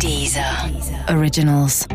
[0.00, 0.70] Dieser
[1.08, 1.86] Originals.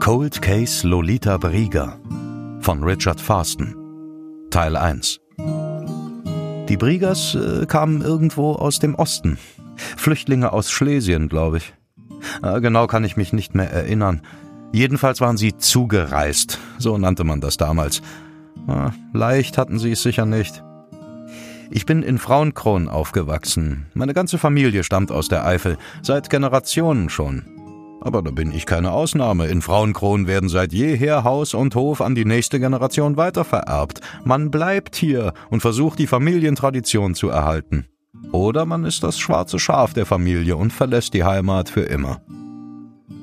[0.00, 1.98] Cold Case Lolita Brieger
[2.60, 3.74] von Richard Farston
[4.50, 5.20] Teil 1
[6.68, 9.38] Die Briegers äh, kamen irgendwo aus dem Osten.
[9.96, 11.72] Flüchtlinge aus Schlesien, glaube ich.
[12.42, 14.22] Äh, genau kann ich mich nicht mehr erinnern.
[14.72, 18.00] Jedenfalls waren sie zugereist, so nannte man das damals.
[18.68, 20.62] Äh, leicht hatten sie es sicher nicht.
[21.70, 23.86] Ich bin in Frauenkron aufgewachsen.
[23.94, 27.44] Meine ganze Familie stammt aus der Eifel, seit Generationen schon.
[28.02, 29.46] Aber da bin ich keine Ausnahme.
[29.46, 34.00] In Frauenkron werden seit jeher Haus und Hof an die nächste Generation weitervererbt.
[34.24, 37.86] Man bleibt hier und versucht die Familientradition zu erhalten.
[38.30, 42.20] Oder man ist das schwarze Schaf der Familie und verlässt die Heimat für immer.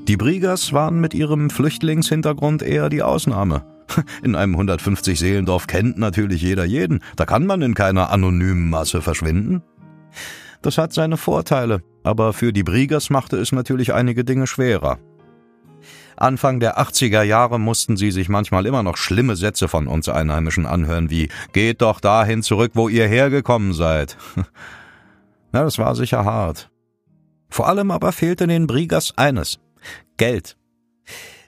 [0.08, 3.64] Die Briegers waren mit ihrem Flüchtlingshintergrund eher die Ausnahme.
[4.24, 7.02] In einem 150 Seelendorf kennt natürlich jeder jeden.
[7.16, 9.64] Da kann man in keiner anonymen Masse verschwinden.
[10.62, 15.00] Das hat seine Vorteile, aber für die Briegers machte es natürlich einige Dinge schwerer.
[16.20, 20.66] Anfang der 80er Jahre mussten sie sich manchmal immer noch schlimme Sätze von uns Einheimischen
[20.66, 24.18] anhören, wie Geht doch dahin zurück, wo ihr hergekommen seid.
[25.52, 26.70] Na, das war sicher hart.
[27.50, 29.60] Vor allem aber fehlte den Briegers eines
[30.18, 30.59] Geld.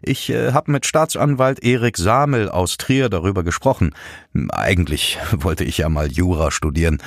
[0.04, 3.94] Ich äh, habe mit Staatsanwalt Erik Samel aus Trier darüber gesprochen.
[4.50, 6.98] Eigentlich wollte ich ja mal Jura studieren,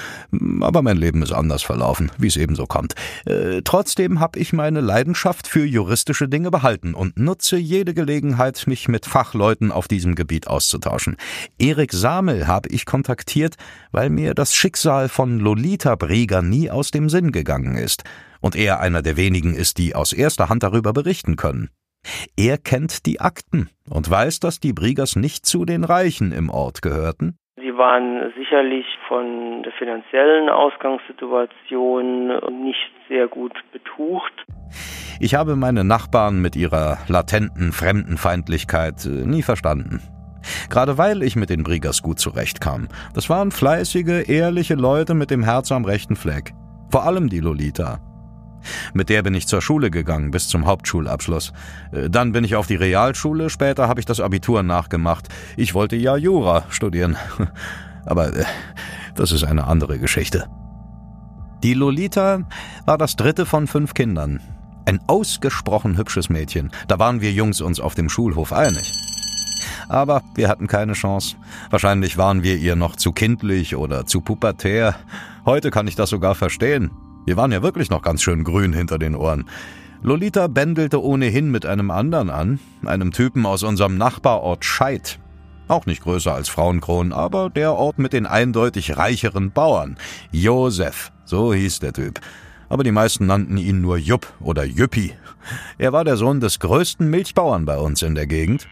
[0.61, 2.95] aber mein Leben ist anders verlaufen, wie es eben so kommt.
[3.27, 8.87] Äh, trotzdem habe ich meine Leidenschaft für juristische Dinge behalten und nutze jede Gelegenheit, mich
[8.87, 11.17] mit Fachleuten auf diesem Gebiet auszutauschen.
[11.59, 13.57] Erik Samel habe ich kontaktiert,
[13.91, 18.05] weil mir das Schicksal von Lolita Brieger nie aus dem Sinn gegangen ist
[18.41, 21.71] und er einer der wenigen ist, die aus erster Hand darüber berichten können.
[22.37, 26.83] Er kennt die Akten und weiß, dass die Briegers nicht zu den Reichen im Ort
[26.83, 27.39] gehörten.
[27.57, 32.29] Sie waren sicherlich von der finanziellen Ausgangssituation
[32.63, 34.33] nicht sehr gut betucht.
[35.21, 40.03] Ich habe meine Nachbarn mit ihrer latenten Fremdenfeindlichkeit äh, nie verstanden.
[40.69, 42.89] Gerade weil ich mit den Briegers gut zurechtkam.
[43.15, 46.53] Das waren fleißige, ehrliche Leute mit dem Herz am rechten Fleck.
[46.91, 48.01] Vor allem die Lolita.
[48.93, 51.53] Mit der bin ich zur Schule gegangen, bis zum Hauptschulabschluss.
[51.93, 55.29] Äh, dann bin ich auf die Realschule, später habe ich das Abitur nachgemacht.
[55.57, 57.17] Ich wollte ja Jura studieren.
[58.07, 58.45] Aber äh,
[59.15, 60.47] das ist eine andere Geschichte.
[61.63, 62.41] Die Lolita
[62.85, 64.41] war das dritte von fünf Kindern.
[64.87, 66.71] Ein ausgesprochen hübsches Mädchen.
[66.89, 68.93] Da waren wir Jungs uns auf dem Schulhof einig.
[69.89, 71.37] Aber wir hatten keine Chance.
[71.71, 74.95] Wahrscheinlich waren wir ihr noch zu kindlich oder zu pubertär.
[75.47, 76.91] Heute kann ich das sogar verstehen.
[77.27, 79.47] Wir waren ja wirklich noch ganz schön grün hinter den Ohren.
[80.03, 85.19] Lolita bändelte ohnehin mit einem anderen an, einem Typen aus unserem Nachbarort Scheid.
[85.67, 89.97] Auch nicht größer als Frauenkron, aber der Ort mit den eindeutig reicheren Bauern.
[90.31, 92.21] Josef, so hieß der Typ.
[92.69, 95.15] Aber die meisten nannten ihn nur Jupp oder Jüppi.
[95.79, 98.69] Er war der Sohn des größten Milchbauern bei uns in der Gegend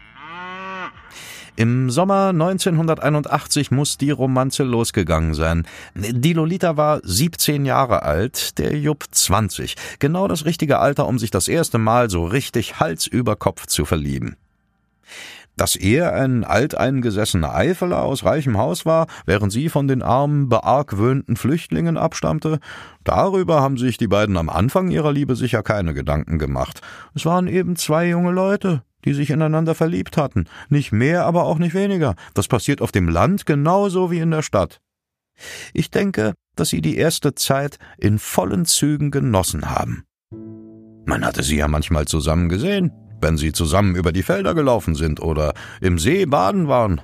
[1.55, 5.67] im Sommer 1981 muss die Romanze losgegangen sein.
[5.93, 9.75] Die Lolita war 17 Jahre alt, der Jupp 20.
[9.99, 13.85] Genau das richtige Alter, um sich das erste Mal so richtig Hals über Kopf zu
[13.85, 14.35] verlieben.
[15.55, 21.35] Dass er ein alteingesessener Eifeler aus reichem Haus war, während sie von den armen, beargwöhnten
[21.35, 22.59] Flüchtlingen abstammte,
[23.03, 26.81] darüber haben sich die beiden am Anfang ihrer Liebe sicher keine Gedanken gemacht.
[27.13, 30.45] Es waren eben zwei junge Leute, die sich ineinander verliebt hatten.
[30.69, 32.15] Nicht mehr, aber auch nicht weniger.
[32.33, 34.79] Das passiert auf dem Land genauso wie in der Stadt.
[35.73, 40.03] Ich denke, dass sie die erste Zeit in vollen Zügen genossen haben.
[41.05, 42.91] Man hatte sie ja manchmal zusammen gesehen,
[43.21, 47.01] wenn sie zusammen über die Felder gelaufen sind oder im See baden waren.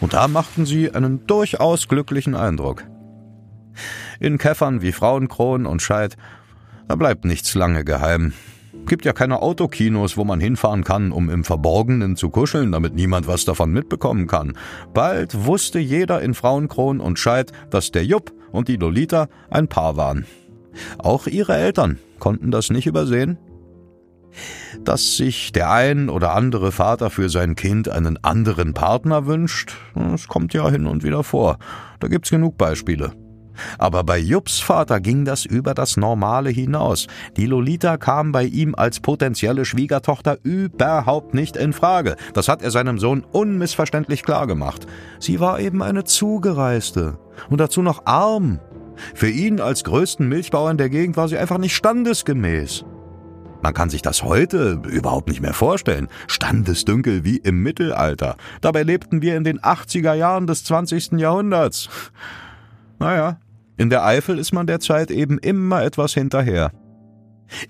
[0.00, 2.84] Und da machten sie einen durchaus glücklichen Eindruck.
[4.20, 6.16] In Käffern wie Frauenkron und Scheid,
[6.88, 8.32] da bleibt nichts lange geheim.
[8.86, 13.26] Gibt ja keine Autokinos, wo man hinfahren kann, um im Verborgenen zu kuscheln, damit niemand
[13.26, 14.56] was davon mitbekommen kann.
[14.92, 19.96] Bald wusste jeder in Frauenkron und Scheid, dass der Jupp und die Lolita ein Paar
[19.96, 20.26] waren.
[20.98, 23.38] Auch ihre Eltern konnten das nicht übersehen.
[24.82, 30.28] Dass sich der ein oder andere Vater für sein Kind einen anderen Partner wünscht, das
[30.28, 31.58] kommt ja hin und wieder vor.
[32.00, 33.12] Da gibt's genug Beispiele.
[33.78, 37.06] Aber bei Jupps Vater ging das über das Normale hinaus.
[37.36, 42.16] Die Lolita kam bei ihm als potenzielle Schwiegertochter überhaupt nicht in Frage.
[42.32, 44.86] Das hat er seinem Sohn unmissverständlich klargemacht.
[45.18, 47.18] Sie war eben eine Zugereiste.
[47.50, 48.60] Und dazu noch arm.
[49.14, 52.84] Für ihn als größten Milchbauern der Gegend war sie einfach nicht standesgemäß.
[53.64, 56.08] Man kann sich das heute überhaupt nicht mehr vorstellen.
[56.26, 58.36] Standesdünkel wie im Mittelalter.
[58.60, 61.12] Dabei lebten wir in den 80er Jahren des 20.
[61.12, 61.88] Jahrhunderts.
[62.98, 63.38] Naja,
[63.76, 66.72] in der Eifel ist man derzeit eben immer etwas hinterher.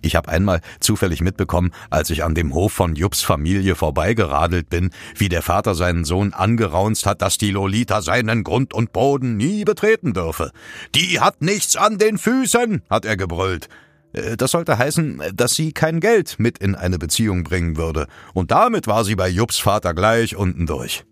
[0.03, 4.91] Ich habe einmal zufällig mitbekommen, als ich an dem Hof von Jupps Familie vorbeigeradelt bin,
[5.17, 9.65] wie der Vater seinen Sohn angeraunzt hat, dass die Lolita seinen Grund und Boden nie
[9.65, 10.53] betreten dürfe.
[10.95, 13.69] Die hat nichts an den Füßen, hat er gebrüllt.
[14.13, 18.51] Äh, das sollte heißen, dass sie kein Geld mit in eine Beziehung bringen würde, und
[18.51, 21.05] damit war sie bei Jupps Vater gleich unten durch.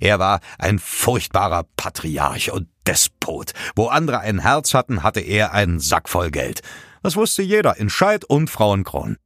[0.00, 3.52] Er war ein furchtbarer Patriarch und Despot.
[3.76, 6.60] Wo andere ein Herz hatten, hatte er einen Sack voll Geld.
[7.02, 9.16] Das wusste jeder in Scheid und Frauenkron.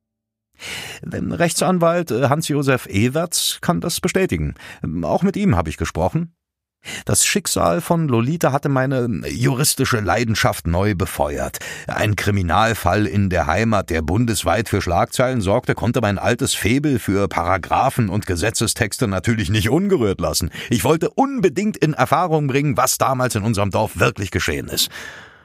[1.02, 4.55] Rechtsanwalt äh, Hans-Josef Ewerts kann das bestätigen.
[5.02, 6.35] Auch mit ihm habe ich gesprochen.
[7.04, 11.58] Das Schicksal von Lolita hatte meine juristische Leidenschaft neu befeuert.
[11.86, 17.28] Ein Kriminalfall in der Heimat, der bundesweit für Schlagzeilen sorgte, konnte mein altes Febel für
[17.28, 20.50] Paragraphen und Gesetzestexte natürlich nicht ungerührt lassen.
[20.70, 24.90] Ich wollte unbedingt in Erfahrung bringen, was damals in unserem Dorf wirklich geschehen ist.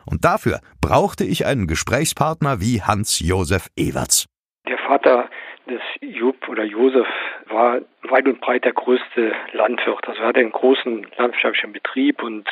[0.06, 4.26] Und dafür brauchte ich einen Gesprächspartner wie Hans-Josef Ewerts.
[4.68, 5.30] Der Vater
[5.70, 7.08] des Jupp oder Josef
[7.48, 10.08] war weit und breit der größte Landwirt.
[10.08, 12.48] Also er hatte einen großen landwirtschaftlichen Betrieb und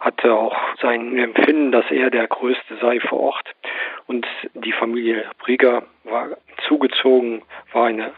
[0.00, 3.50] hatte auch sein Empfinden, dass er der Größte sei vor Ort.
[4.06, 6.36] Und die Familie Brieger war
[6.66, 7.42] zugezogen,
[7.72, 8.12] war eine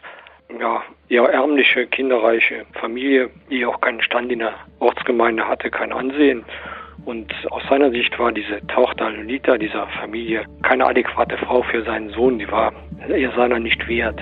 [0.60, 6.44] ja, eher ärmliche, kinderreiche Familie, die auch keinen Stand in der Ortsgemeinde hatte, kein Ansehen.
[7.06, 12.10] Und aus seiner Sicht war diese Tochter Lolita dieser Familie keine adäquate Frau für seinen
[12.10, 12.40] Sohn.
[12.40, 12.72] Die war
[13.08, 14.20] er seiner nicht wert.